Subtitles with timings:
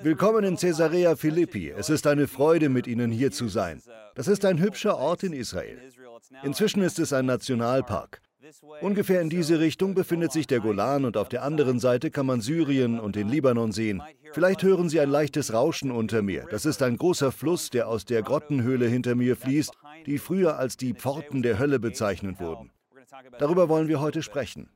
[0.00, 1.70] Willkommen in Caesarea Philippi.
[1.70, 3.82] Es ist eine Freude, mit Ihnen hier zu sein.
[4.14, 5.78] Das ist ein hübscher Ort in Israel.
[6.42, 8.20] Inzwischen ist es ein Nationalpark.
[8.80, 12.40] Ungefähr in diese Richtung befindet sich der Golan und auf der anderen Seite kann man
[12.40, 14.02] Syrien und den Libanon sehen.
[14.32, 16.46] Vielleicht hören Sie ein leichtes Rauschen unter mir.
[16.50, 19.72] Das ist ein großer Fluss, der aus der Grottenhöhle hinter mir fließt,
[20.06, 22.70] die früher als die Pforten der Hölle bezeichnet wurden.
[23.38, 24.68] Darüber wollen wir heute sprechen.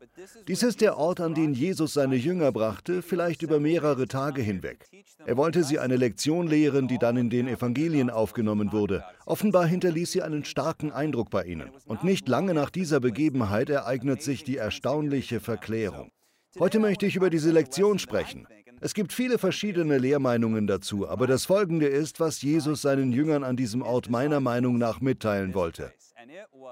[0.46, 4.86] Dies ist der Ort, an den Jesus seine Jünger brachte, vielleicht über mehrere Tage hinweg.
[5.24, 9.04] Er wollte sie eine Lektion lehren, die dann in den Evangelien aufgenommen wurde.
[9.26, 11.70] Offenbar hinterließ sie einen starken Eindruck bei ihnen.
[11.86, 16.10] Und nicht lange nach dieser Begebenheit ereignet sich die erstaunliche Verklärung.
[16.58, 18.46] Heute möchte ich über diese Lektion sprechen.
[18.80, 23.56] Es gibt viele verschiedene Lehrmeinungen dazu, aber das Folgende ist, was Jesus seinen Jüngern an
[23.56, 25.92] diesem Ort meiner Meinung nach mitteilen wollte.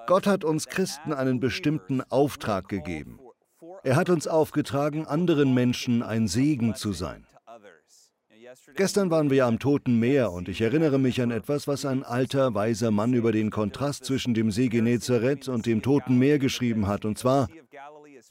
[0.07, 3.19] Gott hat uns Christen einen bestimmten Auftrag gegeben.
[3.83, 7.27] Er hat uns aufgetragen, anderen Menschen ein Segen zu sein.
[8.75, 12.55] Gestern waren wir am Toten Meer und ich erinnere mich an etwas, was ein alter,
[12.55, 17.05] weiser Mann über den Kontrast zwischen dem See Genezareth und dem Toten Meer geschrieben hat,
[17.05, 17.49] und zwar,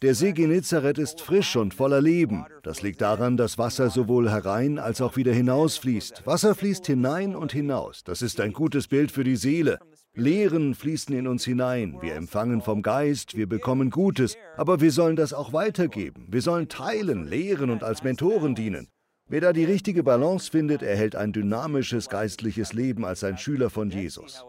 [0.02, 2.46] der See Genezareth ist frisch und voller Leben.
[2.64, 6.26] Das liegt daran, dass Wasser sowohl herein als auch wieder hinausfließt.
[6.26, 8.04] Wasser fließt hinein und hinaus.
[8.04, 9.80] Das ist ein gutes Bild für die Seele.
[10.16, 15.18] Lehren fließen in uns hinein, wir empfangen vom Geist, wir bekommen Gutes, aber wir sollen
[15.18, 16.28] das auch weitergeben.
[16.30, 18.88] Wir sollen teilen, lehren und als Mentoren dienen.
[19.28, 23.90] Wer da die richtige Balance findet, erhält ein dynamisches geistliches Leben als ein Schüler von
[23.90, 24.46] Jesus.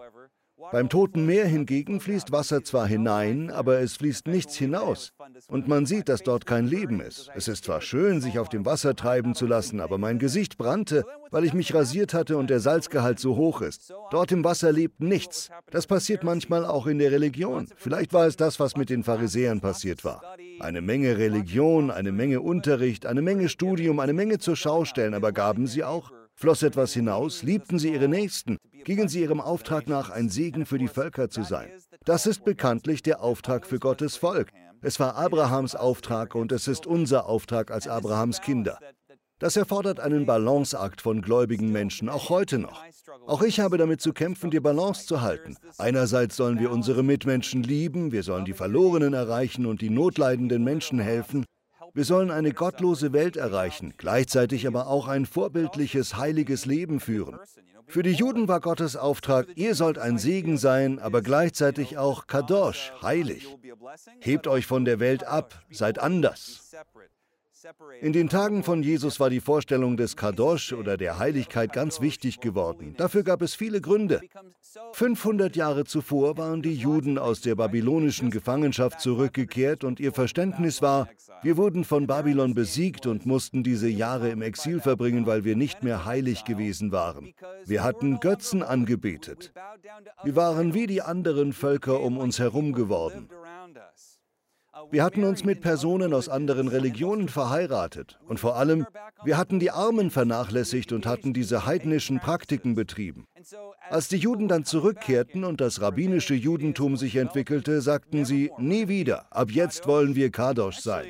[0.73, 5.13] Beim Toten Meer hingegen fließt Wasser zwar hinein, aber es fließt nichts hinaus.
[5.49, 7.31] Und man sieht, dass dort kein Leben ist.
[7.35, 11.05] Es ist zwar schön, sich auf dem Wasser treiben zu lassen, aber mein Gesicht brannte,
[11.31, 13.93] weil ich mich rasiert hatte und der Salzgehalt so hoch ist.
[14.11, 15.51] Dort im Wasser lebt nichts.
[15.71, 17.69] Das passiert manchmal auch in der Religion.
[17.77, 20.23] Vielleicht war es das, was mit den Pharisäern passiert war.
[20.61, 25.33] Eine Menge Religion, eine Menge Unterricht, eine Menge Studium, eine Menge zur Schau stellen, aber
[25.33, 26.11] gaben sie auch?
[26.39, 27.43] Floss etwas hinaus?
[27.43, 28.59] Liebten sie ihre Nächsten?
[28.85, 31.71] Gingen sie ihrem Auftrag nach, ein Segen für die Völker zu sein?
[32.05, 34.51] Das ist bekanntlich der Auftrag für Gottes Volk.
[34.83, 38.79] Es war Abrahams Auftrag und es ist unser Auftrag als Abrahams Kinder.
[39.39, 42.83] Das erfordert einen Balanceakt von gläubigen Menschen, auch heute noch.
[43.27, 45.57] Auch ich habe damit zu kämpfen, die Balance zu halten.
[45.79, 50.99] Einerseits sollen wir unsere Mitmenschen lieben, wir sollen die Verlorenen erreichen und die notleidenden Menschen
[50.99, 51.45] helfen.
[51.97, 57.39] Wir sollen eine gottlose Welt erreichen, gleichzeitig aber auch ein vorbildliches, heiliges Leben führen.
[57.87, 62.93] Für die Juden war Gottes Auftrag, ihr sollt ein Segen sein, aber gleichzeitig auch Kadosh,
[63.01, 63.49] heilig.
[64.21, 66.71] Hebt euch von der Welt ab, seid anders.
[68.01, 72.41] In den Tagen von Jesus war die Vorstellung des Kadosh oder der Heiligkeit ganz wichtig
[72.41, 72.95] geworden.
[72.97, 74.21] Dafür gab es viele Gründe.
[74.93, 81.09] 500 Jahre zuvor waren die Juden aus der babylonischen Gefangenschaft zurückgekehrt und ihr Verständnis war,
[81.43, 85.83] wir wurden von Babylon besiegt und mussten diese Jahre im Exil verbringen, weil wir nicht
[85.83, 87.35] mehr heilig gewesen waren.
[87.65, 89.53] Wir hatten Götzen angebetet.
[90.25, 93.29] Wir waren wie die anderen Völker um uns herum geworden.
[94.91, 98.87] Wir hatten uns mit Personen aus anderen Religionen verheiratet und vor allem,
[99.25, 103.27] wir hatten die Armen vernachlässigt und hatten diese heidnischen Praktiken betrieben.
[103.89, 109.27] Als die Juden dann zurückkehrten und das rabbinische Judentum sich entwickelte, sagten sie, nie wieder,
[109.31, 111.07] ab jetzt wollen wir Kadosh sein.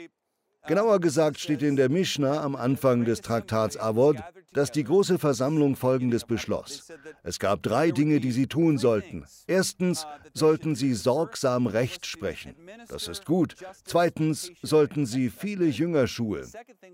[0.67, 4.17] Genauer gesagt steht in der Mishnah am Anfang des Traktats Avod,
[4.53, 6.91] dass die große Versammlung Folgendes beschloss.
[7.23, 9.25] Es gab drei Dinge, die sie tun sollten.
[9.47, 12.55] Erstens sollten sie sorgsam Recht sprechen.
[12.89, 13.55] Das ist gut.
[13.85, 16.51] Zweitens sollten sie viele Jünger schulen.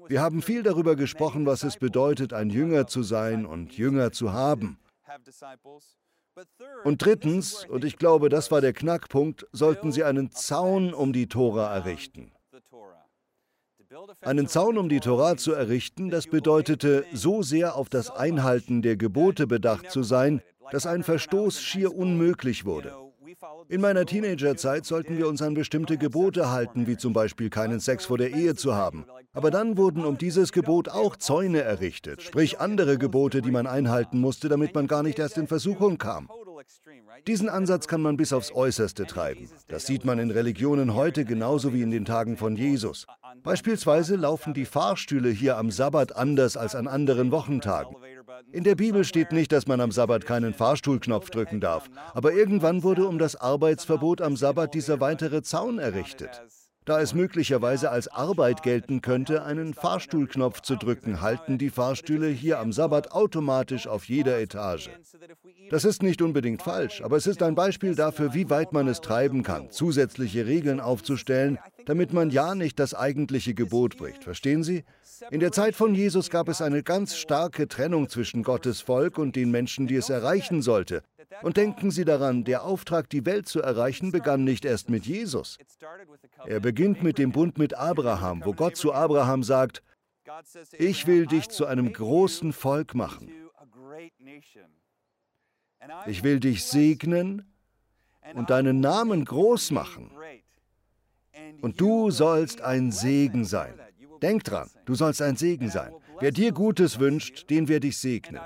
[0.09, 4.33] Wir haben viel darüber gesprochen, was es bedeutet, ein Jünger zu sein und Jünger zu
[4.33, 4.79] haben.
[6.85, 11.29] Und drittens, und ich glaube, das war der Knackpunkt, sollten sie einen Zaun um die
[11.29, 12.33] Tora errichten.
[14.21, 18.97] Einen Zaun um die Tora zu errichten, das bedeutete, so sehr auf das Einhalten der
[18.97, 22.95] Gebote bedacht zu sein, dass ein Verstoß schier unmöglich wurde.
[23.69, 28.05] In meiner Teenagerzeit sollten wir uns an bestimmte Gebote halten, wie zum Beispiel keinen Sex
[28.07, 29.05] vor der Ehe zu haben.
[29.33, 34.21] Aber dann wurden um dieses Gebot auch Zäune errichtet, sprich andere Gebote, die man einhalten
[34.21, 36.29] musste, damit man gar nicht erst in Versuchung kam.
[37.27, 39.49] Diesen Ansatz kann man bis aufs Äußerste treiben.
[39.69, 43.07] Das sieht man in Religionen heute genauso wie in den Tagen von Jesus.
[43.43, 47.97] Beispielsweise laufen die Fahrstühle hier am Sabbat anders als an anderen Wochentagen.
[48.51, 52.83] In der Bibel steht nicht, dass man am Sabbat keinen Fahrstuhlknopf drücken darf, aber irgendwann
[52.83, 56.43] wurde um das Arbeitsverbot am Sabbat dieser weitere Zaun errichtet.
[56.85, 62.59] Da es möglicherweise als Arbeit gelten könnte, einen Fahrstuhlknopf zu drücken, halten die Fahrstühle hier
[62.59, 64.91] am Sabbat automatisch auf jeder Etage.
[65.71, 69.01] Das ist nicht unbedingt falsch, aber es ist ein Beispiel dafür, wie weit man es
[69.01, 74.25] treiben kann, zusätzliche Regeln aufzustellen, damit man ja nicht das eigentliche Gebot bricht.
[74.25, 74.85] Verstehen Sie?
[75.31, 79.37] In der Zeit von Jesus gab es eine ganz starke Trennung zwischen Gottes Volk und
[79.37, 81.03] den Menschen, die es erreichen sollte.
[81.43, 85.59] Und denken Sie daran, der Auftrag, die Welt zu erreichen, begann nicht erst mit Jesus.
[86.47, 89.83] Er beginnt mit dem Bund mit Abraham, wo Gott zu Abraham sagt,
[90.79, 93.31] ich will dich zu einem großen Volk machen.
[96.07, 97.53] Ich will dich segnen
[98.35, 100.13] und deinen Namen groß machen.
[101.61, 103.75] Und du sollst ein Segen sein.
[104.21, 105.93] Denk dran, du sollst ein Segen sein.
[106.21, 108.41] Wer dir Gutes wünscht, den werde ich segnen.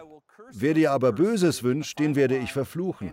[0.59, 3.13] Wer dir aber Böses wünscht, den werde ich verfluchen.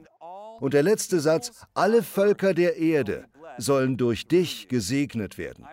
[0.62, 3.25] Und der letzte Satz, alle Völker der Erde
[3.57, 5.66] sollen durch dich gesegnet werden.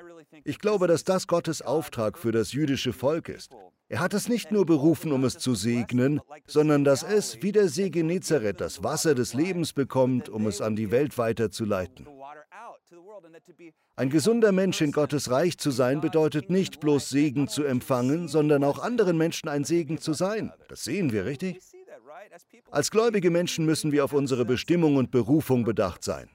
[0.43, 3.53] Ich glaube, dass das Gottes Auftrag für das jüdische Volk ist.
[3.89, 7.69] Er hat es nicht nur berufen, um es zu segnen, sondern dass es, wie der
[7.69, 12.09] See Genezareth, das Wasser des Lebens bekommt, um es an die Welt weiterzuleiten.
[13.97, 18.65] Ein gesunder Mensch in Gottes Reich zu sein bedeutet nicht bloß Segen zu empfangen, sondern
[18.65, 20.53] auch anderen Menschen ein Segen zu sein.
[20.69, 21.61] Das sehen wir, richtig?
[22.71, 26.29] Als gläubige Menschen müssen wir auf unsere Bestimmung und Berufung bedacht sein.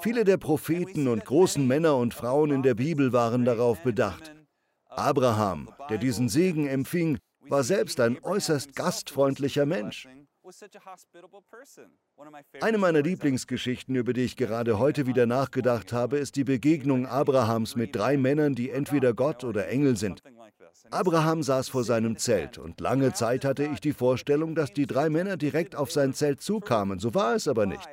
[0.00, 4.34] Viele der Propheten und großen Männer und Frauen in der Bibel waren darauf bedacht.
[4.88, 10.08] Abraham, der diesen Segen empfing, war selbst ein äußerst gastfreundlicher Mensch.
[12.60, 17.76] Eine meiner Lieblingsgeschichten, über die ich gerade heute wieder nachgedacht habe, ist die Begegnung Abrahams
[17.76, 20.22] mit drei Männern, die entweder Gott oder Engel sind.
[20.90, 25.08] Abraham saß vor seinem Zelt und lange Zeit hatte ich die Vorstellung, dass die drei
[25.08, 26.98] Männer direkt auf sein Zelt zukamen.
[26.98, 27.88] So war es aber nicht.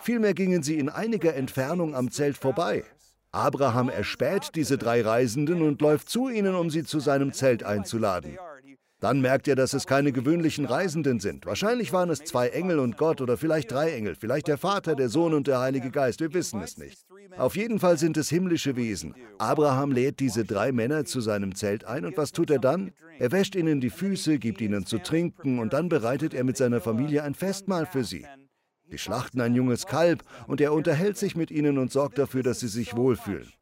[0.00, 2.84] Vielmehr gingen sie in einiger Entfernung am Zelt vorbei.
[3.32, 8.38] Abraham erspäht diese drei Reisenden und läuft zu ihnen, um sie zu seinem Zelt einzuladen.
[9.00, 11.46] Dann merkt er, dass es keine gewöhnlichen Reisenden sind.
[11.46, 15.08] Wahrscheinlich waren es zwei Engel und Gott oder vielleicht drei Engel, vielleicht der Vater, der
[15.08, 17.06] Sohn und der Heilige Geist, wir wissen es nicht.
[17.36, 19.14] Auf jeden Fall sind es himmlische Wesen.
[19.38, 22.92] Abraham lädt diese drei Männer zu seinem Zelt ein und was tut er dann?
[23.20, 26.80] Er wäscht ihnen die Füße, gibt ihnen zu trinken und dann bereitet er mit seiner
[26.80, 28.26] Familie ein Festmahl für sie.
[28.90, 32.60] Die schlachten ein junges Kalb und er unterhält sich mit ihnen und sorgt dafür, dass
[32.60, 33.52] sie sich wohlfühlen.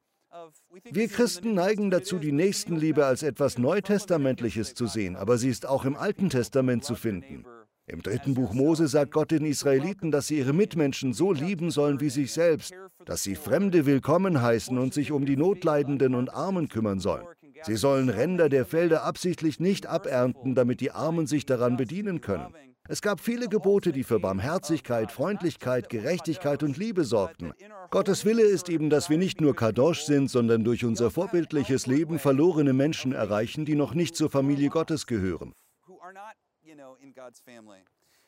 [0.84, 5.84] Wir Christen neigen dazu, die Nächstenliebe als etwas Neutestamentliches zu sehen, aber sie ist auch
[5.84, 7.44] im Alten Testament zu finden.
[7.86, 12.00] Im dritten Buch Mose sagt Gott den Israeliten, dass sie ihre Mitmenschen so lieben sollen
[12.00, 12.74] wie sich selbst,
[13.04, 17.26] dass sie Fremde willkommen heißen und sich um die Notleidenden und Armen kümmern sollen.
[17.62, 22.52] Sie sollen Ränder der Felder absichtlich nicht abernten, damit die Armen sich daran bedienen können.
[22.88, 27.52] Es gab viele Gebote, die für Barmherzigkeit, Freundlichkeit, Gerechtigkeit und Liebe sorgten.
[27.90, 32.18] Gottes Wille ist eben, dass wir nicht nur Kadosh sind, sondern durch unser vorbildliches Leben
[32.18, 35.52] verlorene Menschen erreichen, die noch nicht zur Familie Gottes gehören.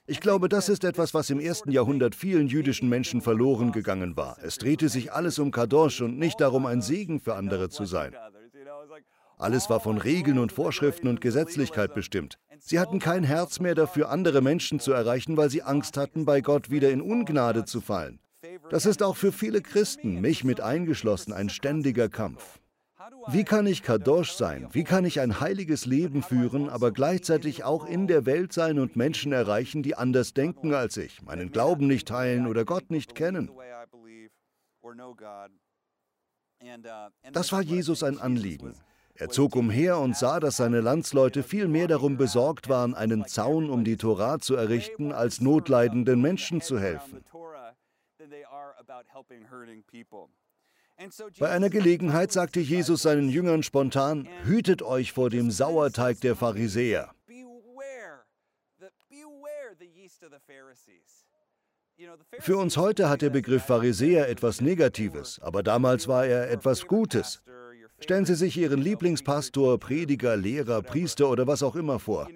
[0.06, 4.38] Ich glaube, das ist etwas, was im ersten Jahrhundert vielen jüdischen Menschen verloren gegangen war.
[4.42, 8.16] Es drehte sich alles um Kadosh und nicht darum, ein Segen für andere zu sein.
[9.36, 12.38] Alles war von Regeln und Vorschriften und Gesetzlichkeit bestimmt.
[12.60, 16.40] Sie hatten kein Herz mehr dafür, andere Menschen zu erreichen, weil sie Angst hatten, bei
[16.40, 18.18] Gott wieder in Ungnade zu fallen.
[18.70, 22.60] Das ist auch für viele Christen, mich mit eingeschlossen, ein ständiger Kampf.
[23.28, 24.68] Wie kann ich Kadosh sein?
[24.72, 28.96] Wie kann ich ein heiliges Leben führen, aber gleichzeitig auch in der Welt sein und
[28.96, 33.50] Menschen erreichen, die anders denken als ich, meinen Glauben nicht teilen oder Gott nicht kennen?
[37.32, 38.74] Das war Jesus ein Anliegen.
[39.20, 43.68] Er zog umher und sah, dass seine Landsleute viel mehr darum besorgt waren, einen Zaun
[43.68, 47.24] um die Tora zu errichten, als notleidenden Menschen zu helfen.
[51.38, 57.12] Bei einer Gelegenheit sagte Jesus seinen Jüngern spontan, hütet euch vor dem Sauerteig der Pharisäer.
[62.38, 67.42] Für uns heute hat der Begriff Pharisäer etwas Negatives, aber damals war er etwas Gutes.
[68.00, 72.28] Stellen Sie sich Ihren Lieblingspastor, Prediger, Lehrer, Priester oder was auch immer vor.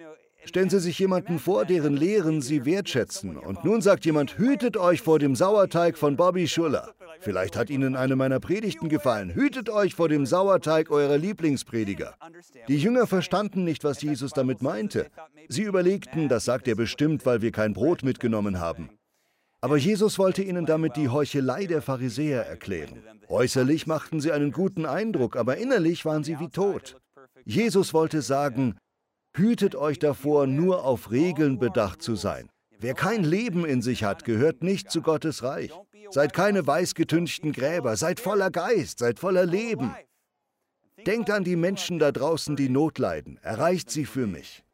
[0.45, 3.37] Stellen Sie sich jemanden vor, deren Lehren Sie wertschätzen.
[3.37, 6.89] Und nun sagt jemand, hütet euch vor dem Sauerteig von Bobby Schuller.
[7.21, 9.33] Vielleicht hat Ihnen eine meiner Predigten gefallen.
[9.33, 12.15] Hütet euch vor dem Sauerteig eurer Lieblingsprediger.
[12.67, 15.07] Die Jünger verstanden nicht, was Jesus damit meinte.
[15.47, 18.89] Sie überlegten, das sagt er bestimmt, weil wir kein Brot mitgenommen haben.
[19.63, 23.01] Aber Jesus wollte ihnen damit die Heuchelei der Pharisäer erklären.
[23.29, 26.97] Äußerlich machten sie einen guten Eindruck, aber innerlich waren sie wie tot.
[27.45, 28.75] Jesus wollte sagen,
[29.33, 32.49] hütet euch davor, nur auf Regeln bedacht zu sein.
[32.77, 35.71] Wer kein Leben in sich hat, gehört nicht zu Gottes Reich.
[36.09, 39.95] Seid keine weißgetünchten Gräber, seid voller Geist, seid voller Leben.
[41.07, 43.39] Denkt an die Menschen da draußen, die Not leiden.
[43.41, 44.65] Erreicht sie für mich.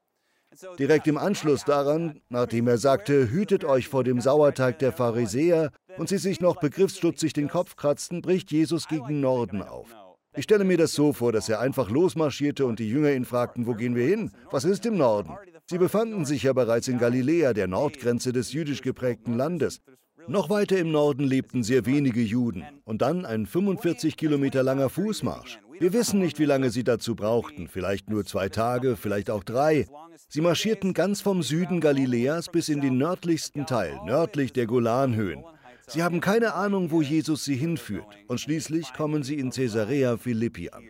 [0.77, 6.09] Direkt im Anschluss daran, nachdem er sagte, hütet euch vor dem Sauerteig der Pharisäer und
[6.09, 9.95] sie sich noch begriffsstutzig den Kopf kratzten, bricht Jesus gegen Norden auf.
[10.35, 13.67] Ich stelle mir das so vor, dass er einfach losmarschierte und die Jünger ihn fragten,
[13.67, 14.31] wo gehen wir hin?
[14.51, 15.33] Was ist im Norden?
[15.69, 19.81] Sie befanden sich ja bereits in Galiläa, der Nordgrenze des jüdisch geprägten Landes.
[20.27, 25.59] Noch weiter im Norden lebten sehr wenige Juden und dann ein 45 Kilometer langer Fußmarsch.
[25.79, 29.87] Wir wissen nicht, wie lange sie dazu brauchten, vielleicht nur zwei Tage, vielleicht auch drei.
[30.27, 35.43] Sie marschierten ganz vom Süden Galiläas bis in den nördlichsten Teil, nördlich der Golanhöhen.
[35.87, 40.69] Sie haben keine Ahnung, wo Jesus sie hinführt und schließlich kommen sie in Caesarea Philippi
[40.69, 40.83] an.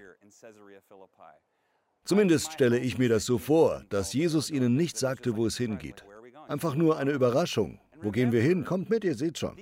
[2.03, 6.03] Zumindest stelle ich mir das so vor, dass Jesus ihnen nicht sagte, wo es hingeht.
[6.47, 7.79] Einfach nur eine Überraschung.
[8.01, 8.65] Wo gehen wir hin?
[8.65, 9.55] Kommt mit, ihr seht schon.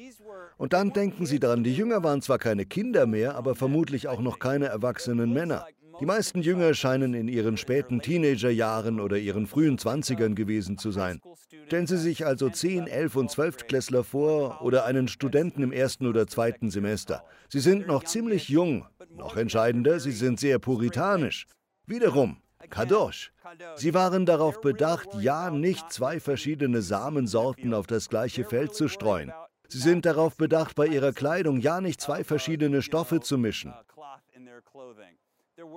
[0.58, 4.22] Und dann denken Sie daran, die Jünger waren zwar keine Kinder mehr, aber vermutlich auch
[4.22, 5.68] noch keine erwachsenen Männer.
[6.00, 11.22] Die meisten Jünger scheinen in ihren späten Teenagerjahren oder ihren frühen Zwanzigern gewesen zu sein.
[11.66, 16.06] Stellen Sie sich also 10, 11 und 12 Klässler vor oder einen Studenten im ersten
[16.06, 17.24] oder zweiten Semester.
[17.50, 18.86] Sie sind noch ziemlich jung.
[19.16, 21.48] Noch entscheidender, sie sind sehr puritanisch.
[21.88, 22.38] Wiederum,
[22.70, 23.32] Kadosh.
[23.76, 29.32] Sie waren darauf bedacht, ja nicht zwei verschiedene Samensorten auf das gleiche Feld zu streuen.
[29.68, 33.74] Sie sind darauf bedacht, bei ihrer Kleidung ja nicht zwei verschiedene Stoffe zu mischen.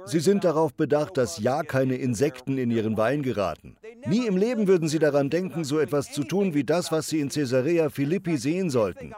[0.07, 3.77] Sie sind darauf bedacht, dass ja keine Insekten in ihren Wein geraten.
[4.07, 7.21] Nie im Leben würden sie daran denken, so etwas zu tun wie das, was sie
[7.21, 9.15] in Caesarea Philippi sehen sollten.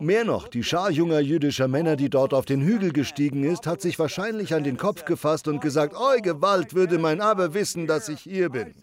[0.00, 3.80] Mehr noch, die Schar junger jüdischer Männer, die dort auf den Hügel gestiegen ist, hat
[3.80, 8.08] sich wahrscheinlich an den Kopf gefasst und gesagt, Oh Gewalt, würde mein Aber wissen, dass
[8.08, 8.74] ich hier bin.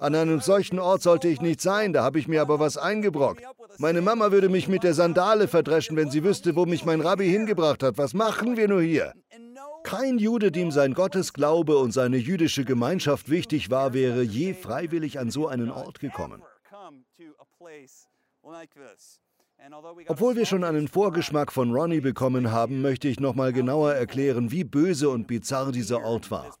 [0.00, 3.42] An einem solchen Ort sollte ich nicht sein, da habe ich mir aber was eingebrockt.
[3.78, 7.28] Meine Mama würde mich mit der Sandale verdreschen, wenn sie wüsste, wo mich mein Rabbi
[7.28, 7.98] hingebracht hat.
[7.98, 9.12] Was machen wir nur hier?
[9.86, 15.30] Kein Jude, dem sein Gottesglaube und seine jüdische Gemeinschaft wichtig war, wäre je freiwillig an
[15.30, 16.42] so einen Ort gekommen.
[20.08, 24.64] Obwohl wir schon einen Vorgeschmack von Ronnie bekommen haben, möchte ich nochmal genauer erklären, wie
[24.64, 26.52] böse und bizarr dieser Ort war.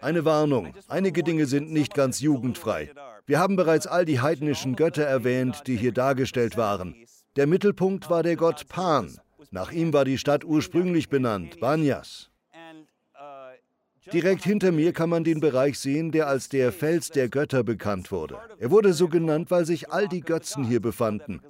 [0.00, 2.90] Eine Warnung, einige Dinge sind nicht ganz jugendfrei.
[3.26, 6.94] Wir haben bereits all die heidnischen Götter erwähnt, die hier dargestellt waren.
[7.36, 9.18] Der Mittelpunkt war der Gott Pan.
[9.50, 12.30] Nach ihm war die Stadt ursprünglich benannt, Banyas.
[14.12, 18.12] Direkt hinter mir kann man den Bereich sehen, der als der Fels der Götter bekannt
[18.12, 18.38] wurde.
[18.58, 21.40] Er wurde so genannt, weil sich all die Götzen hier befanden.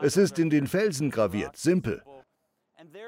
[0.00, 2.02] Es ist in den Felsen graviert, simpel.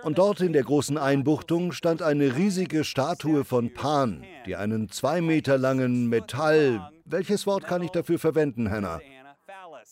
[0.03, 5.21] Und dort in der großen Einbuchtung stand eine riesige Statue von Pan, die einen zwei
[5.21, 9.00] Meter langen Metall, welches Wort kann ich dafür verwenden, Hannah?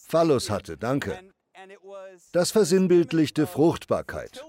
[0.08, 1.18] Phallus hatte, danke.
[2.32, 4.44] Das versinnbildlichte Fruchtbarkeit.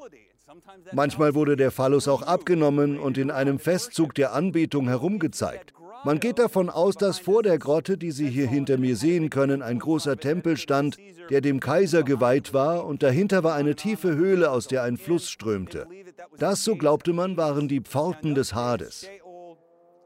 [0.94, 5.74] Manchmal wurde der Phallus auch abgenommen und in einem Festzug der Anbetung herumgezeigt.
[6.04, 9.64] Man geht davon aus, dass vor der Grotte, die Sie hier hinter mir sehen können,
[9.64, 10.98] ein großer Tempel stand,
[11.32, 15.30] der dem Kaiser geweiht war, und dahinter war eine tiefe Höhle, aus der ein Fluss
[15.30, 15.88] strömte.
[16.38, 19.08] Das, so glaubte man, waren die Pforten des Hades.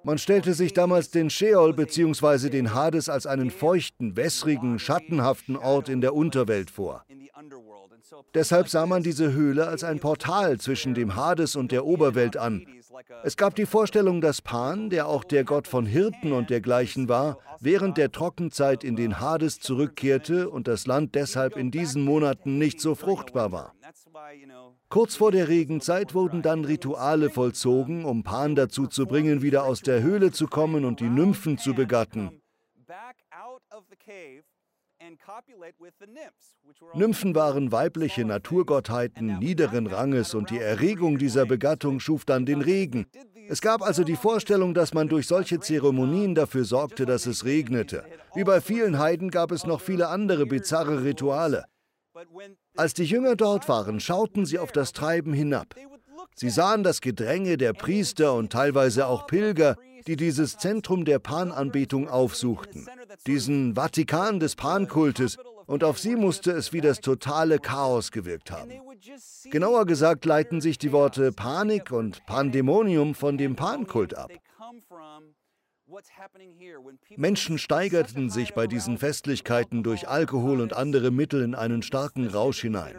[0.04, 2.50] Man stellte sich damals den Sheol bzw.
[2.50, 7.04] den Hades als einen feuchten, wässrigen, schattenhaften Ort in der Unterwelt vor.
[8.34, 12.65] Deshalb sah man diese Höhle als ein Portal zwischen dem Hades und der Oberwelt an.
[13.24, 17.38] Es gab die Vorstellung, dass Pan, der auch der Gott von Hirten und dergleichen war,
[17.60, 22.82] während der Trockenzeit in den Hades zurückkehrte und das Land deshalb in diesen Monaten nicht
[22.82, 23.74] so fruchtbar war.
[24.89, 29.82] Kurz vor der Regenzeit wurden dann Rituale vollzogen, um Pan dazu zu bringen, wieder aus
[29.82, 32.41] der Höhle zu kommen und die Nymphen zu begatten.
[36.94, 43.06] Nymphen waren weibliche Naturgottheiten niederen Ranges und die Erregung dieser Begattung schuf dann den Regen.
[43.48, 48.03] Es gab also die Vorstellung, dass man durch solche Zeremonien dafür sorgte, dass es regnete.
[48.36, 51.65] Wie bei vielen Heiden gab es noch viele andere bizarre Rituale.
[52.75, 55.75] Als die Jünger dort waren, schauten sie auf das Treiben hinab.
[56.36, 59.77] Sie sahen das Gedränge der Priester und teilweise auch Pilger,
[60.08, 62.88] die dieses Zentrum der Pananbetung aufsuchten,
[63.27, 68.71] diesen Vatikan des Pankultes, und auf sie musste es wie das totale Chaos gewirkt haben.
[69.51, 74.31] Genauer gesagt leiten sich die Worte Panik und Pandemonium von dem Pankult ab.
[77.17, 82.61] Menschen steigerten sich bei diesen Festlichkeiten durch Alkohol und andere Mittel in einen starken Rausch
[82.61, 82.95] hinein.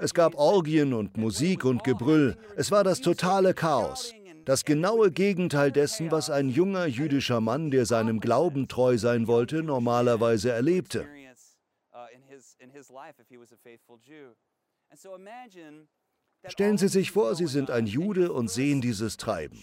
[0.00, 2.36] Es gab Orgien und Musik und Gebrüll.
[2.56, 4.12] Es war das totale Chaos.
[4.44, 9.62] Das genaue Gegenteil dessen, was ein junger jüdischer Mann, der seinem Glauben treu sein wollte,
[9.62, 11.06] normalerweise erlebte.
[16.48, 19.62] Stellen Sie sich vor, Sie sind ein Jude und sehen dieses Treiben.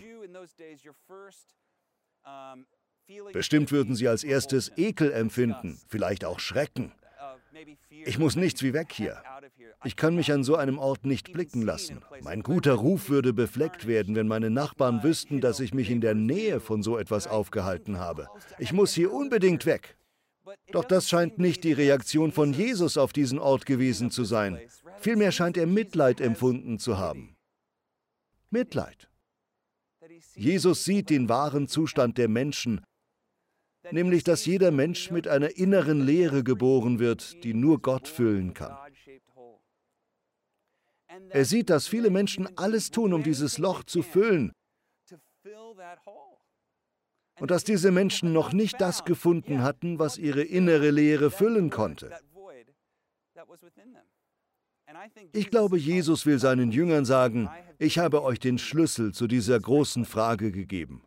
[3.33, 6.93] Bestimmt würden Sie als erstes Ekel empfinden, vielleicht auch Schrecken.
[7.89, 9.21] Ich muss nichts wie weg hier.
[9.83, 12.01] Ich kann mich an so einem Ort nicht blicken lassen.
[12.21, 16.15] Mein guter Ruf würde befleckt werden, wenn meine Nachbarn wüssten, dass ich mich in der
[16.15, 18.27] Nähe von so etwas aufgehalten habe.
[18.57, 19.97] Ich muss hier unbedingt weg.
[20.71, 24.59] Doch das scheint nicht die Reaktion von Jesus auf diesen Ort gewesen zu sein.
[24.99, 27.35] Vielmehr scheint er Mitleid empfunden zu haben.
[28.49, 29.09] Mitleid.
[30.35, 32.81] Jesus sieht den wahren Zustand der Menschen,
[33.91, 38.77] nämlich dass jeder Mensch mit einer inneren Leere geboren wird, die nur Gott füllen kann.
[41.29, 44.51] Er sieht, dass viele Menschen alles tun, um dieses Loch zu füllen,
[47.39, 52.11] und dass diese Menschen noch nicht das gefunden hatten, was ihre innere Leere füllen konnte.
[55.31, 60.03] Ich glaube, Jesus will seinen Jüngern sagen, ich habe euch den Schlüssel zu dieser großen
[60.03, 61.03] Frage gegeben.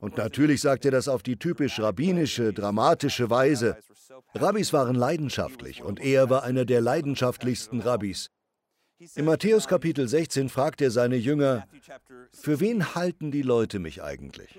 [0.00, 3.78] Und natürlich sagt er das auf die typisch rabbinische, dramatische Weise.
[4.34, 8.30] Rabbis waren leidenschaftlich und er war einer der leidenschaftlichsten Rabbis.
[9.14, 11.66] In Matthäus Kapitel 16 fragt er seine Jünger,
[12.32, 14.58] für wen halten die Leute mich eigentlich?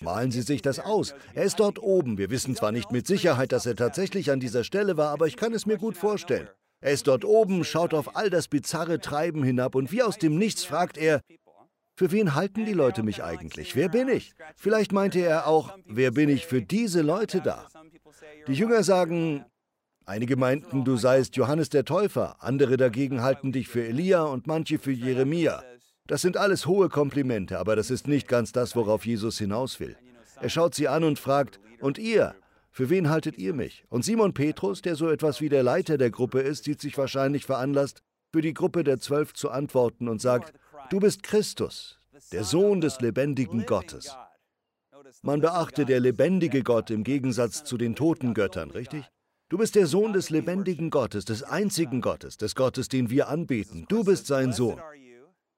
[0.00, 1.14] Malen Sie sich das aus.
[1.34, 2.18] Er ist dort oben.
[2.18, 5.36] Wir wissen zwar nicht mit Sicherheit, dass er tatsächlich an dieser Stelle war, aber ich
[5.36, 6.48] kann es mir gut vorstellen.
[6.82, 10.38] Er ist dort oben, schaut auf all das bizarre Treiben hinab und wie aus dem
[10.38, 11.20] Nichts fragt er,
[12.00, 13.76] für wen halten die Leute mich eigentlich?
[13.76, 14.32] Wer bin ich?
[14.56, 17.68] Vielleicht meinte er auch, wer bin ich für diese Leute da?
[18.46, 19.44] Die Jünger sagen,
[20.06, 24.78] einige meinten, du seist Johannes der Täufer, andere dagegen halten dich für Elia und manche
[24.78, 25.62] für Jeremia.
[26.06, 29.94] Das sind alles hohe Komplimente, aber das ist nicht ganz das, worauf Jesus hinaus will.
[30.40, 32.34] Er schaut sie an und fragt, und ihr,
[32.70, 33.84] für wen haltet ihr mich?
[33.90, 37.44] Und Simon Petrus, der so etwas wie der Leiter der Gruppe ist, sieht sich wahrscheinlich
[37.44, 38.02] veranlasst,
[38.32, 40.54] für die Gruppe der Zwölf zu antworten und sagt,
[40.90, 42.00] Du bist Christus,
[42.32, 44.12] der Sohn des lebendigen Gottes.
[45.22, 49.04] Man beachte der lebendige Gott im Gegensatz zu den toten Göttern, richtig?
[49.48, 53.86] Du bist der Sohn des lebendigen Gottes, des einzigen Gottes, des Gottes, den wir anbeten.
[53.88, 54.80] Du bist sein Sohn.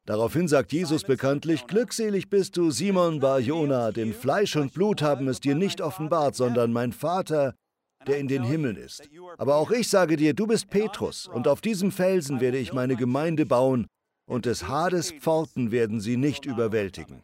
[0.05, 5.29] Daraufhin sagt Jesus bekanntlich, Glückselig bist du, Simon Bar Jona, denn Fleisch und Blut haben
[5.29, 7.55] es dir nicht offenbart, sondern mein Vater,
[8.07, 9.09] der in den Himmeln ist.
[9.39, 12.97] Aber auch ich sage dir, du bist Petrus, und auf diesem Felsen werde ich meine
[12.97, 13.87] Gemeinde bauen,
[14.27, 17.23] und des Hades Pforten werden sie nicht überwältigen.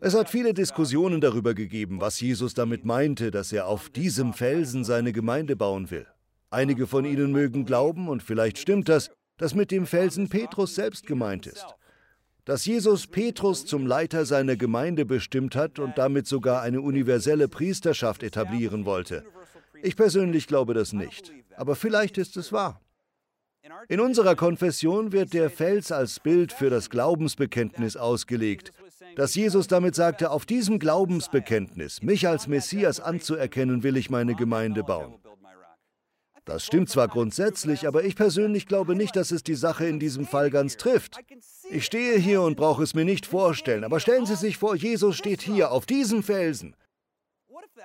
[0.00, 4.84] Es hat viele Diskussionen darüber gegeben, was Jesus damit meinte, dass er auf diesem Felsen
[4.84, 6.06] seine Gemeinde bauen will.
[6.50, 11.06] Einige von ihnen mögen glauben, und vielleicht stimmt das, dass mit dem Felsen Petrus selbst
[11.06, 11.66] gemeint ist.
[12.44, 18.22] Dass Jesus Petrus zum Leiter seiner Gemeinde bestimmt hat und damit sogar eine universelle Priesterschaft
[18.22, 19.24] etablieren wollte.
[19.82, 22.80] Ich persönlich glaube das nicht, aber vielleicht ist es wahr.
[23.88, 28.72] In unserer Konfession wird der Fels als Bild für das Glaubensbekenntnis ausgelegt,
[29.16, 34.82] dass Jesus damit sagte, auf diesem Glaubensbekenntnis, mich als Messias anzuerkennen, will ich meine Gemeinde
[34.82, 35.14] bauen.
[36.44, 40.26] Das stimmt zwar grundsätzlich, aber ich persönlich glaube nicht, dass es die Sache in diesem
[40.26, 41.18] Fall ganz trifft.
[41.70, 45.16] Ich stehe hier und brauche es mir nicht vorstellen, aber stellen Sie sich vor, Jesus
[45.16, 46.76] steht hier auf diesem Felsen.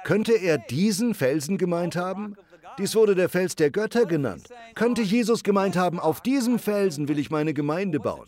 [0.04, 2.36] Könnte er diesen Felsen gemeint haben?
[2.80, 4.48] Dies wurde der Fels der Götter genannt.
[4.74, 8.26] Könnte Jesus gemeint haben, auf diesem Felsen will ich meine Gemeinde bauen?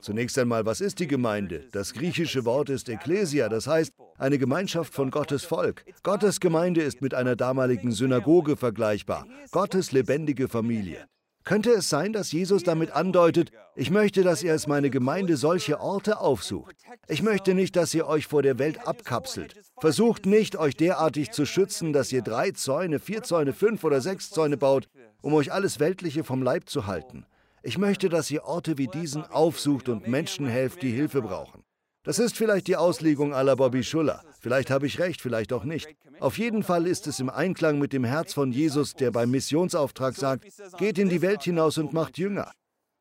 [0.00, 1.68] Zunächst einmal, was ist die Gemeinde?
[1.70, 5.84] Das griechische Wort ist Ekklesia, das heißt eine Gemeinschaft von Gottes Volk.
[6.02, 9.26] Gottes Gemeinde ist mit einer damaligen Synagoge vergleichbar.
[9.52, 11.06] Gottes lebendige Familie.
[11.44, 15.78] Könnte es sein, dass Jesus damit andeutet, ich möchte, dass ihr als meine Gemeinde solche
[15.78, 16.74] Orte aufsucht.
[17.06, 19.54] Ich möchte nicht, dass ihr euch vor der Welt abkapselt.
[19.78, 24.30] Versucht nicht, euch derartig zu schützen, dass ihr drei Zäune, vier Zäune, fünf oder sechs
[24.30, 24.88] Zäune baut,
[25.20, 27.26] um euch alles Weltliche vom Leib zu halten.
[27.62, 31.62] Ich möchte, dass ihr Orte wie diesen aufsucht und Menschen helft, die Hilfe brauchen.
[32.04, 34.22] Das ist vielleicht die Auslegung aller Bobby Schuller.
[34.38, 35.88] Vielleicht habe ich recht, vielleicht auch nicht.
[36.20, 40.14] Auf jeden Fall ist es im Einklang mit dem Herz von Jesus, der beim Missionsauftrag
[40.14, 42.52] sagt, geht in die Welt hinaus und macht Jünger.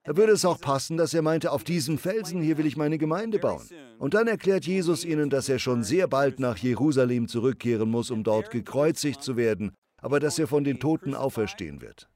[0.05, 2.97] Da würde es auch passen, dass er meinte, auf diesem Felsen hier will ich meine
[2.97, 3.67] Gemeinde bauen.
[3.99, 8.23] Und dann erklärt Jesus ihnen, dass er schon sehr bald nach Jerusalem zurückkehren muss, um
[8.23, 12.09] dort gekreuzigt zu werden, aber dass er von den Toten auferstehen wird.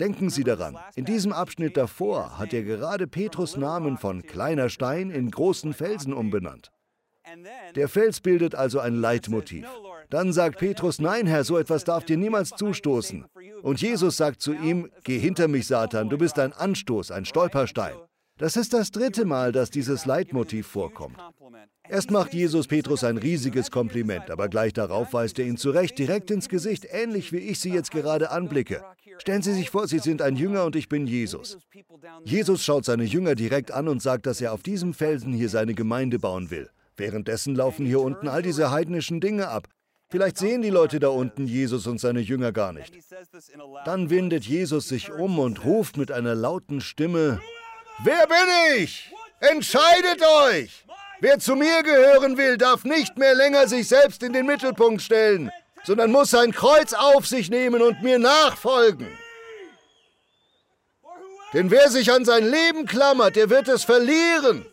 [0.00, 5.10] Denken Sie daran, in diesem Abschnitt davor hat er gerade Petrus Namen von kleiner Stein
[5.10, 6.70] in großen Felsen umbenannt.
[7.74, 9.66] Der Fels bildet also ein Leitmotiv.
[10.10, 13.24] Dann sagt Petrus, nein Herr, so etwas darf dir niemals zustoßen.
[13.62, 17.94] Und Jesus sagt zu ihm, Geh hinter mich, Satan, du bist ein Anstoß, ein Stolperstein.
[18.38, 21.16] Das ist das dritte Mal, dass dieses Leitmotiv vorkommt.
[21.88, 26.30] Erst macht Jesus Petrus ein riesiges Kompliment, aber gleich darauf weist er ihn zurecht, direkt
[26.30, 28.82] ins Gesicht, ähnlich wie ich Sie jetzt gerade anblicke.
[29.22, 31.56] Stellen Sie sich vor, Sie sind ein Jünger und ich bin Jesus.
[32.24, 35.74] Jesus schaut seine Jünger direkt an und sagt, dass er auf diesem Felsen hier seine
[35.74, 36.68] Gemeinde bauen will.
[36.96, 39.68] Währenddessen laufen hier unten all diese heidnischen Dinge ab.
[40.10, 42.92] Vielleicht sehen die Leute da unten Jesus und seine Jünger gar nicht.
[43.84, 47.40] Dann windet Jesus sich um und ruft mit einer lauten Stimme,
[48.02, 49.14] Wer bin ich?
[49.38, 50.84] Entscheidet euch!
[51.20, 55.52] Wer zu mir gehören will, darf nicht mehr länger sich selbst in den Mittelpunkt stellen,
[55.84, 59.08] sondern muss sein Kreuz auf sich nehmen und mir nachfolgen.
[61.52, 64.66] Denn wer sich an sein Leben klammert, der wird es verlieren.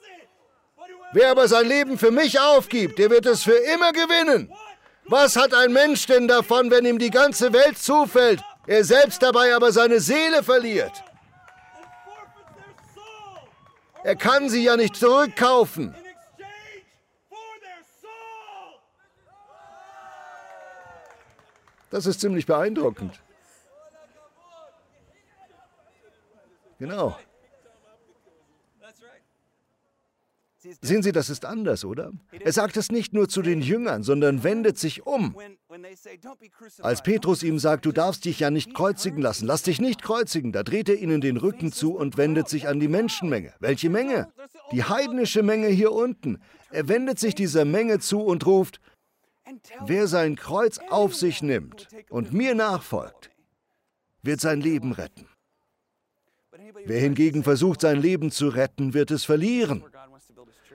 [1.12, 4.54] Wer aber sein Leben für mich aufgibt, der wird es für immer gewinnen.
[5.06, 9.56] Was hat ein Mensch denn davon, wenn ihm die ganze Welt zufällt, er selbst dabei
[9.56, 11.04] aber seine Seele verliert?
[14.04, 15.95] Er kann sie ja nicht zurückkaufen.
[21.89, 23.21] Das ist ziemlich beeindruckend.
[26.78, 27.17] Genau.
[30.82, 32.12] Sehen Sie, das ist anders, oder?
[32.38, 35.36] Er sagt es nicht nur zu den Jüngern, sondern wendet sich um.
[36.82, 40.52] Als Petrus ihm sagt, du darfst dich ja nicht kreuzigen lassen, lass dich nicht kreuzigen,
[40.52, 43.54] da dreht er ihnen den Rücken zu und wendet sich an die Menschenmenge.
[43.60, 44.28] Welche Menge?
[44.73, 46.39] Die heidnische Menge hier unten.
[46.71, 48.82] Er wendet sich dieser Menge zu und ruft,
[49.85, 53.29] wer sein Kreuz auf sich nimmt und mir nachfolgt,
[54.21, 55.27] wird sein Leben retten.
[56.85, 59.83] Wer hingegen versucht, sein Leben zu retten, wird es verlieren.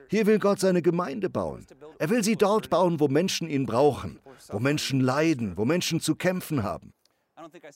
[0.09, 1.65] Hier will Gott seine Gemeinde bauen.
[1.99, 6.15] Er will sie dort bauen, wo Menschen ihn brauchen, wo Menschen leiden, wo Menschen zu
[6.15, 6.93] kämpfen haben.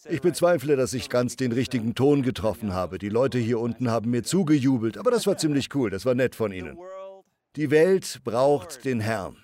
[0.10, 2.98] Ich bezweifle, dass ich ganz den richtigen Ton getroffen habe.
[2.98, 6.36] Die Leute hier unten haben mir zugejubelt, aber das war ziemlich cool, das war nett
[6.36, 6.78] von ihnen.
[7.56, 9.38] Die Welt braucht den Herrn.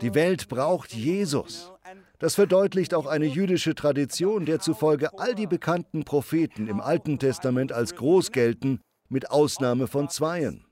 [0.00, 1.72] Die Welt braucht Jesus.
[2.18, 7.72] Das verdeutlicht auch eine jüdische Tradition, der zufolge all die bekannten Propheten im Alten Testament
[7.72, 10.64] als groß gelten, mit Ausnahme von zweien.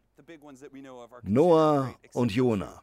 [1.22, 2.82] Noah und Jona.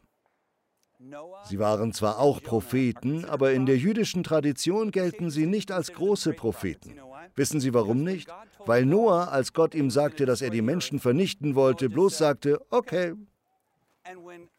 [1.45, 6.33] Sie waren zwar auch Propheten, aber in der jüdischen Tradition gelten sie nicht als große
[6.33, 6.99] Propheten.
[7.35, 8.29] Wissen Sie warum nicht?
[8.65, 13.13] Weil Noah, als Gott ihm sagte, dass er die Menschen vernichten wollte, bloß sagte, okay.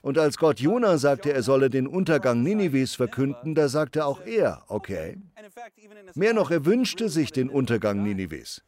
[0.00, 4.62] Und als Gott Jona sagte, er solle den Untergang Ninives verkünden, da sagte auch er,
[4.68, 5.18] okay.
[6.14, 8.62] Mehr noch, er wünschte sich den Untergang Ninives.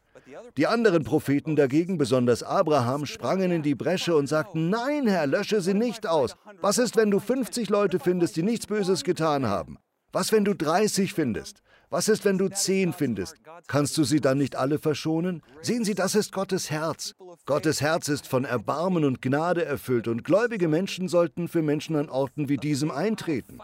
[0.57, 5.61] Die anderen Propheten dagegen, besonders Abraham, sprangen in die Bresche und sagten, nein, Herr, lösche
[5.61, 6.35] sie nicht aus.
[6.61, 9.77] Was ist, wenn du 50 Leute findest, die nichts Böses getan haben?
[10.11, 11.61] Was, wenn du 30 findest?
[11.95, 13.35] Was ist, wenn du 10 findest?
[13.67, 15.41] Kannst du sie dann nicht alle verschonen?
[15.61, 17.15] Sehen Sie, das ist Gottes Herz.
[17.45, 22.09] Gottes Herz ist von Erbarmen und Gnade erfüllt und gläubige Menschen sollten für Menschen an
[22.09, 23.59] Orten wie diesem eintreten.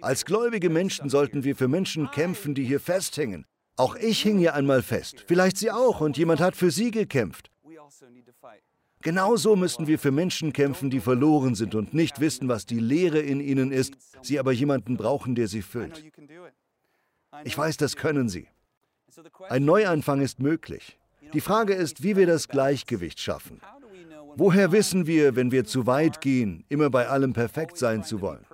[0.00, 3.44] Als gläubige Menschen sollten wir für Menschen kämpfen, die hier festhängen,
[3.76, 7.50] auch ich hing hier einmal fest, vielleicht Sie auch, und jemand hat für Sie gekämpft.
[9.02, 13.18] Genauso müssen wir für Menschen kämpfen, die verloren sind und nicht wissen, was die Lehre
[13.18, 13.92] in ihnen ist,
[14.22, 16.02] sie aber jemanden brauchen, der sie füllt.
[17.42, 18.46] Ich weiß, das können Sie.
[19.48, 20.98] Ein Neuanfang ist möglich.
[21.32, 23.60] Die Frage ist, wie wir das Gleichgewicht schaffen.
[24.36, 28.44] Woher wissen wir, wenn wir zu weit gehen, immer bei allem perfekt sein zu wollen?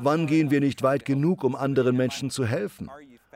[0.00, 2.90] Wann gehen wir nicht weit genug, um anderen Menschen zu helfen?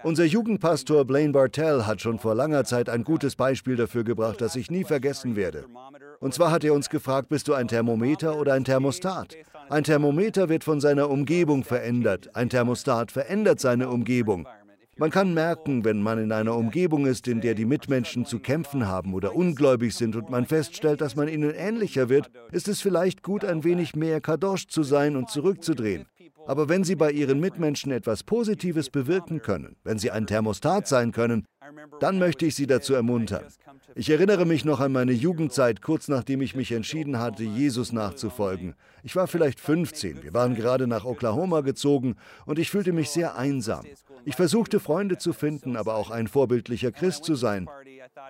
[0.04, 4.56] Unser Jugendpastor Blaine Bartell hat schon vor langer Zeit ein gutes Beispiel dafür gebracht, das
[4.56, 5.64] ich nie vergessen werde.
[6.20, 9.36] Und zwar hat er uns gefragt, bist du ein Thermometer oder ein Thermostat?
[9.68, 14.46] Ein Thermometer wird von seiner Umgebung verändert, ein Thermostat verändert seine Umgebung.
[14.96, 18.88] Man kann merken, wenn man in einer Umgebung ist, in der die Mitmenschen zu kämpfen
[18.88, 23.22] haben oder ungläubig sind und man feststellt, dass man ihnen ähnlicher wird, ist es vielleicht
[23.22, 26.06] gut, ein wenig mehr Kadosch zu sein und zurückzudrehen.
[26.48, 31.12] Aber wenn Sie bei Ihren Mitmenschen etwas Positives bewirken können, wenn Sie ein Thermostat sein
[31.12, 31.44] können,
[32.00, 33.44] dann möchte ich Sie dazu ermuntern.
[33.94, 38.74] Ich erinnere mich noch an meine Jugendzeit, kurz nachdem ich mich entschieden hatte, Jesus nachzufolgen.
[39.02, 43.36] Ich war vielleicht 15, wir waren gerade nach Oklahoma gezogen und ich fühlte mich sehr
[43.36, 43.84] einsam.
[44.24, 47.68] Ich versuchte Freunde zu finden, aber auch ein vorbildlicher Christ zu sein.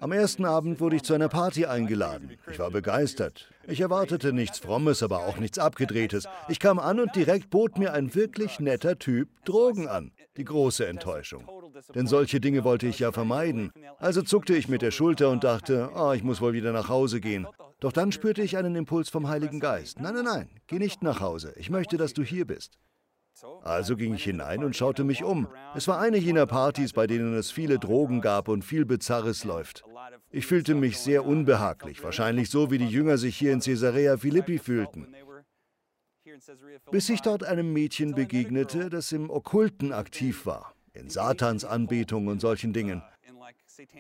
[0.01, 2.37] Am ersten Abend wurde ich zu einer Party eingeladen.
[2.51, 3.51] Ich war begeistert.
[3.67, 6.27] Ich erwartete nichts Frommes, aber auch nichts Abgedrehtes.
[6.49, 10.13] Ich kam an und direkt bot mir ein wirklich netter Typ Drogen an.
[10.37, 11.45] Die große Enttäuschung.
[11.95, 13.73] Denn solche Dinge wollte ich ja vermeiden.
[13.99, 17.21] Also zuckte ich mit der Schulter und dachte, oh, ich muss wohl wieder nach Hause
[17.21, 17.47] gehen.
[17.81, 20.01] Doch dann spürte ich einen Impuls vom Heiligen Geist.
[20.01, 21.53] Nein, nein, nein, geh nicht nach Hause.
[21.57, 22.79] Ich möchte, dass du hier bist.
[23.63, 25.49] Also ging ich hinein und schaute mich um.
[25.75, 29.85] Es war eine jener Partys, bei denen es viele Drogen gab und viel Bizarres läuft.
[30.31, 34.59] Ich fühlte mich sehr unbehaglich, wahrscheinlich so, wie die Jünger sich hier in Caesarea Philippi
[34.59, 35.15] fühlten.
[36.91, 42.73] Bis ich dort einem Mädchen begegnete, das im Okkulten aktiv war, in Satansanbetung und solchen
[42.73, 43.03] Dingen.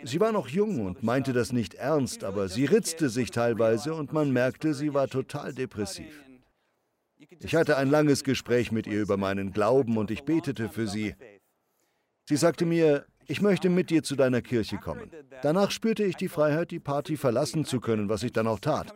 [0.04, 4.12] Sie war noch jung und meinte das nicht ernst, aber sie ritzte sich teilweise und
[4.12, 6.27] man merkte, sie war total depressiv.
[7.40, 11.14] Ich hatte ein langes Gespräch mit ihr über meinen Glauben und ich betete für sie.
[12.28, 15.10] Sie sagte mir, ich möchte mit dir zu deiner Kirche kommen.
[15.42, 18.94] Danach spürte ich die Freiheit, die Party verlassen zu können, was ich dann auch tat.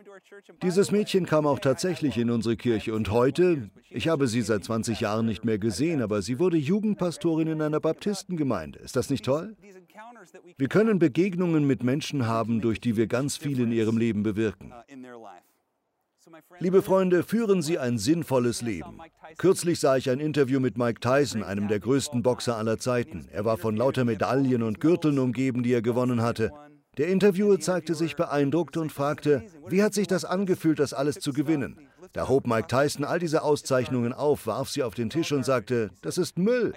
[0.63, 4.99] Dieses Mädchen kam auch tatsächlich in unsere Kirche und heute, ich habe sie seit 20
[5.01, 8.79] Jahren nicht mehr gesehen, aber sie wurde Jugendpastorin in einer Baptistengemeinde.
[8.79, 9.55] Ist das nicht toll?
[10.57, 14.73] Wir können Begegnungen mit Menschen haben, durch die wir ganz viel in ihrem Leben bewirken.
[16.59, 18.99] Liebe Freunde, führen Sie ein sinnvolles Leben.
[19.37, 23.27] Kürzlich sah ich ein Interview mit Mike Tyson, einem der größten Boxer aller Zeiten.
[23.31, 26.51] Er war von lauter Medaillen und Gürteln umgeben, die er gewonnen hatte.
[26.97, 31.33] Der Interviewer zeigte sich beeindruckt und fragte, wie hat sich das angefühlt, das alles zu
[31.33, 31.79] gewinnen?
[32.13, 35.89] Da hob Mike Tyson all diese Auszeichnungen auf, warf sie auf den Tisch und sagte,
[36.03, 36.73] das ist Müll.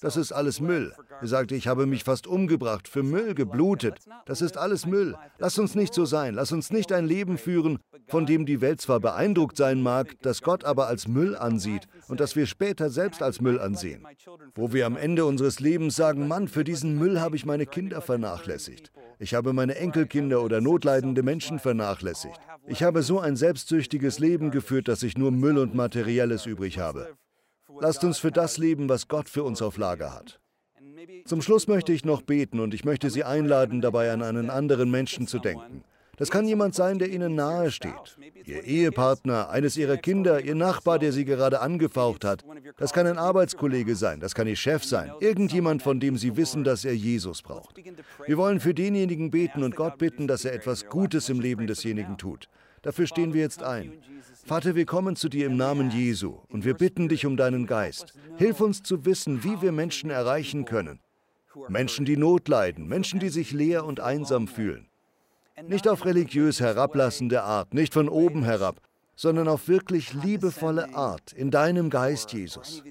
[0.00, 0.92] Das ist alles Müll.
[1.20, 3.98] Er sagte, ich habe mich fast umgebracht, für Müll geblutet.
[4.26, 5.16] Das ist alles Müll.
[5.38, 6.34] Lass uns nicht so sein.
[6.34, 10.40] Lass uns nicht ein Leben führen, von dem die Welt zwar beeindruckt sein mag, das
[10.40, 14.06] Gott aber als Müll ansieht und das wir später selbst als Müll ansehen.
[14.54, 18.00] Wo wir am Ende unseres Lebens sagen, Mann, für diesen Müll habe ich meine Kinder
[18.00, 18.92] vernachlässigt.
[19.18, 22.38] Ich habe meine Enkelkinder oder notleidende Menschen vernachlässigt.
[22.66, 27.16] Ich habe so ein selbstsüchtiges Leben geführt, dass ich nur Müll und Materielles übrig habe.
[27.80, 30.40] Lasst uns für das leben, was Gott für uns auf Lager hat.
[31.24, 34.90] Zum Schluss möchte ich noch beten und ich möchte Sie einladen, dabei an einen anderen
[34.90, 35.84] Menschen zu denken.
[36.16, 38.18] Das kann jemand sein, der Ihnen nahe steht.
[38.44, 42.44] Ihr Ehepartner, eines Ihrer Kinder, Ihr Nachbar, der Sie gerade angefaucht hat.
[42.78, 45.12] Das kann ein Arbeitskollege sein, das kann Ihr Chef sein.
[45.20, 47.76] Irgendjemand, von dem Sie wissen, dass er Jesus braucht.
[48.26, 52.16] Wir wollen für denjenigen beten und Gott bitten, dass er etwas Gutes im Leben desjenigen
[52.16, 52.48] tut.
[52.82, 53.92] Dafür stehen wir jetzt ein.
[54.44, 58.14] Vater, wir kommen zu dir im Namen Jesu und wir bitten dich um deinen Geist.
[58.36, 61.00] Hilf uns zu wissen, wie wir Menschen erreichen können.
[61.68, 64.88] Menschen, die Not leiden, Menschen, die sich leer und einsam fühlen.
[65.64, 68.80] Nicht auf religiös herablassende Art, nicht von oben herab,
[69.14, 72.82] sondern auf wirklich liebevolle Art in deinem Geist, Jesus.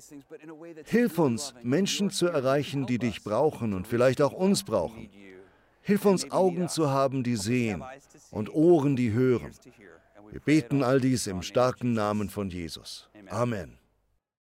[0.86, 5.10] Hilf uns, Menschen zu erreichen, die dich brauchen und vielleicht auch uns brauchen.
[5.82, 7.84] Hilf uns, Augen zu haben, die sehen
[8.32, 9.52] und Ohren, die hören.
[10.32, 13.08] Wir beten all dies im starken Namen von Jesus.
[13.30, 13.78] Amen.